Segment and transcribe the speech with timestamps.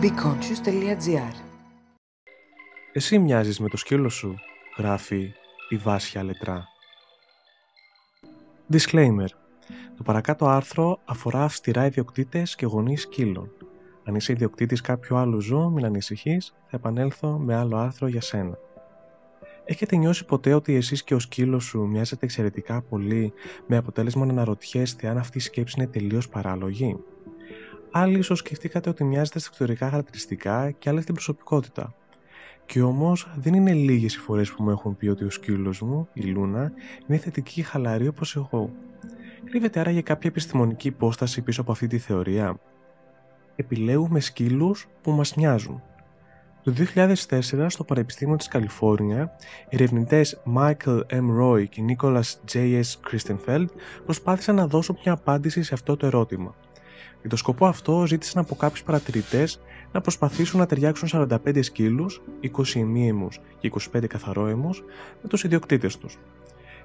[0.00, 1.34] BeConscious.gr
[2.92, 4.34] Εσύ μοιάζεις με το σκύλο σου,
[4.78, 5.32] γράφει
[5.68, 6.64] η Βάσια Λετρά.
[8.72, 9.28] Disclaimer.
[9.96, 13.50] Το παρακάτω άρθρο αφορά αυστηρά ιδιοκτήτες και γονείς σκύλων.
[14.04, 18.58] Αν είσαι ιδιοκτήτης κάποιου άλλου ζώου, μην ανησυχείς, θα επανέλθω με άλλο άρθρο για σένα.
[19.68, 23.32] Έχετε νιώσει ποτέ ότι εσείς και ο σκύλος σου μοιάζετε εξαιρετικά πολύ
[23.66, 26.96] με αποτέλεσμα να αναρωτιέστε αν αυτή η σκέψη είναι τελείως παράλογη;
[27.90, 31.94] Άλλοι ίσως σκεφτήκατε ότι μοιάζετε στα εξωτερικά χαρακτηριστικά και άλλοι στην προσωπικότητα.
[32.66, 36.08] Και όμως δεν είναι λίγες οι φορές που μου έχουν πει ότι ο σκύλος μου,
[36.12, 36.72] η Λούνα,
[37.06, 38.70] είναι θετική και χαλαρή όπως εγώ.
[39.44, 42.60] Κρύβεται άραγε κάποια επιστημονική υπόσταση πίσω από αυτή τη θεωρία.
[43.56, 45.82] Επιλέγουμε σκύλους που μας μοιάζουν.
[46.66, 49.36] Το 2004 στο Πανεπιστήμιο της Καλιφόρνια,
[49.68, 51.40] οι ερευνητές Michael M.
[51.40, 52.80] Roy και Nicholas J.
[52.80, 53.10] S.
[53.10, 53.66] Christenfeld
[54.04, 56.54] προσπάθησαν να δώσουν μια απάντηση σε αυτό το ερώτημα.
[57.20, 59.60] Για το σκοπό αυτό ζήτησαν από κάποιους παρατηρητές
[59.92, 64.70] να προσπαθήσουν να ταιριάξουν 45 σκύλους, 20 ημίαιμου και 25 καθαρόαιμου
[65.22, 66.18] με τους ιδιοκτήτες τους.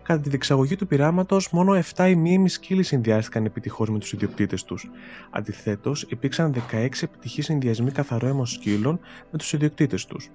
[0.03, 4.89] Κατά τη διεξαγωγή του πειράματος, μόνο 7 ημίαιμοι σκύλοι συνδυάστηκαν επιτυχώς με τους ιδιοκτήτες τους.
[5.29, 8.99] Αντιθέτως, υπήρξαν 16 επιτυχείς συνδυασμοί καθαρόαιμων σκύλων
[9.31, 10.29] με τους ιδιοκτήτες τους.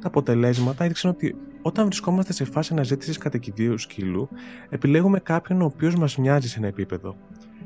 [0.00, 4.28] Τα αποτελέσματα έδειξαν ότι όταν βρισκόμαστε σε φάση αναζήτησης κατοικιδίου σκύλου,
[4.68, 7.16] επιλέγουμε κάποιον ο οποίος μας μοιάζει σε ένα επίπεδο.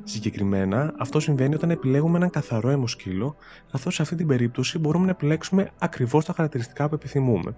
[0.05, 3.37] Συγκεκριμένα, αυτό συμβαίνει όταν επιλέγουμε έναν καθαρό έμο σκύλο,
[3.73, 7.55] καθώς σε αυτή την περίπτωση μπορούμε να επιλέξουμε ακριβώς τα χαρακτηριστικά που επιθυμούμε.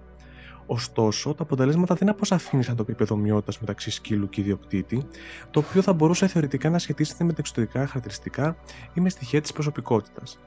[0.66, 5.06] Ωστόσο, τα αποτελέσματα δεν αποσαφήνισαν το επίπεδο ομοιότητα μεταξύ σκύλου και ιδιοκτήτη,
[5.50, 8.56] το οποίο θα μπορούσε θεωρητικά να σχετίζεται με τα εξωτερικά χαρακτηριστικά
[8.94, 10.38] ή με στοιχεία της προσωπικότητας.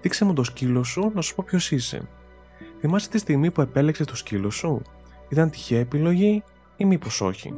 [0.00, 2.08] Δείξε μου το σκύλο σου να σου πω ποιος είσαι.
[2.80, 4.82] Θυμάσαι τη στιγμή που επέλεξες το σκύλο σου,
[5.28, 6.42] ήταν τυχαία επιλογή
[6.76, 7.54] ή μήπως όχι;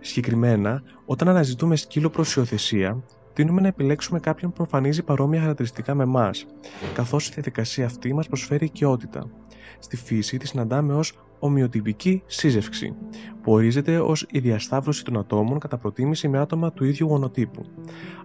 [0.00, 3.02] Συγκεκριμένα, όταν αναζητούμε σκύλο προς υιοθεσία,
[3.32, 6.46] τείνουμε να επιλέξουμε κάποιον που εμφανίζει παρόμοια χαρακτηριστικά με εμάς,
[6.94, 9.30] καθώς η διαδικασία αυτή μας προσφέρει οικειότητα.
[9.78, 12.94] Στη φύση τη συναντάμε ως ομοιοτυπική σύζευξη,
[13.42, 17.64] που ορίζεται ως η διασταύρωση των ατόμων κατά προτίμηση με άτομα του ίδιου γονοτύπου.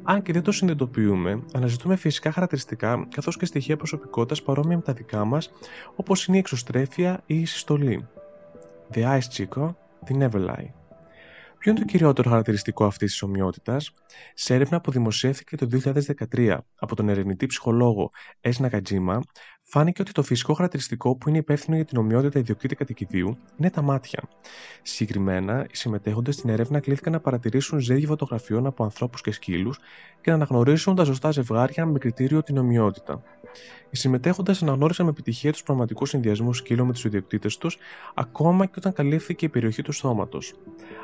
[0.04, 4.94] Αν και δεν το συνειδητοποιούμε, αναζητούμε φυσικά χαρακτηριστικά καθώς και στοιχεία προσωπικότητας παρόμοια με τα
[4.94, 5.52] δικά μας,
[5.96, 8.08] όπως είναι η εξωστρέφεια ή η συστολή.
[8.94, 9.76] The Ice Chico,
[10.08, 10.87] the Never Lie.
[11.58, 13.94] Ποιο είναι το κυριότερο χαρακτηριστικό αυτής της ομοιότητας,
[14.34, 15.68] σε έρευνα που δημοσιεύθηκε το
[16.36, 19.22] 2013 από τον ερευνητή ψυχολόγο Έσνα Κατζίμα,
[19.70, 23.82] φάνηκε ότι το φυσικό χαρακτηριστικό που είναι υπεύθυνο για την ομοιότητα ιδιοκτήτη κατοικιδίου είναι τα
[23.82, 24.24] μάτια.
[24.82, 29.80] Συγκεκριμένα, οι συμμετέχοντες στην έρευνα κλήθηκαν να παρατηρήσουν ζέγη φωτογραφιών από ανθρώπους και σκύλους
[30.22, 33.24] και να αναγνωρίσουν τα ζωστά ζευγάρια με κριτήριο την ομοιότητα.
[33.90, 37.78] Οι συμμετέχοντες αναγνώρισαν με επιτυχία τους πραγματικούς συνδυασμούς σκύλων με τους ιδιοκτήτες τους,
[38.16, 40.54] ακόμα και όταν καλύφθηκε η περιοχή του στόματος.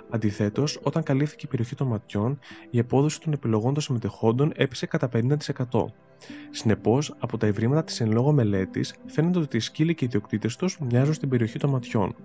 [0.09, 5.09] Αντιθέτως, όταν καλύφθηκε η περιοχή των ματιών, η απόδοση των επιλογών των συμμετεχόντων έπεσε κατά
[5.13, 5.93] 50%.
[6.51, 10.55] Συνεπώς, από τα ευρήματα της εν λόγω μελέτης, φαίνεται ότι οι σκύλοι και οι ιδιοκτήτες
[10.55, 12.15] τους μοιάζουν στην περιοχή των ματιών.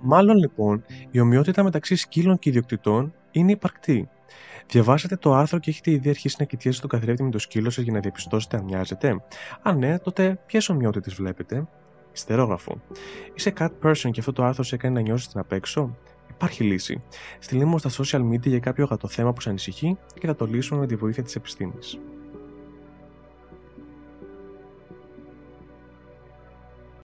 [0.00, 4.08] Μάλλον λοιπόν, η ομοιότητα μεταξύ σκύλων και ιδιοκτητών είναι υπαρκτή.
[4.66, 7.84] Διαβάσατε το άρθρο και έχετε ήδη αρχίσει να κοιτιέστε τον καθρέφτη με το σκύλο σας
[7.84, 9.22] για να διαπιστώσετε αν μοιάζετε;
[9.62, 11.66] Αν ναι, τότε ποιες ομοιότητες βλέπετε;
[12.12, 12.80] Ιστερόγραφο.
[13.34, 15.96] Είσαι cat person και αυτό το άρθρο σε έκανε να νιώσεις την απ' έξω;
[16.30, 17.02] Υπάρχει λύση.
[17.38, 20.46] Στείλτε μου στα social media για κάποιο αγατό θέμα που σε ανησυχεί και θα το
[20.46, 21.98] λύσουμε με τη βοήθεια της επιστήμης.